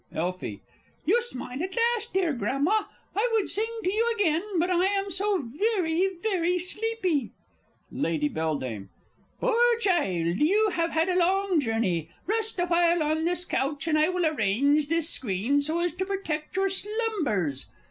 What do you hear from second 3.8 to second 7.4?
to you again, but I am so very, very sleepy!